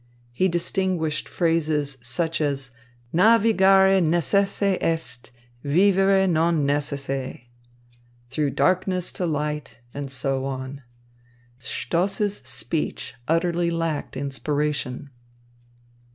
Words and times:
He 0.31 0.47
distinguished 0.47 1.29
phrases 1.29 1.99
such 2.01 2.41
as 2.41 2.71
"navigare 3.13 4.01
necesse 4.01 4.79
est, 4.81 5.29
vivere 5.63 6.25
non 6.25 6.65
necesse," 6.65 7.41
"through 8.31 8.49
darkness 8.49 9.11
to 9.11 9.27
light," 9.27 9.77
and 9.93 10.09
so 10.09 10.43
on. 10.45 10.81
Stoss's 11.59 12.37
speech 12.37 13.13
utterly 13.27 13.69
lacked 13.69 14.17
inspiration. 14.17 15.11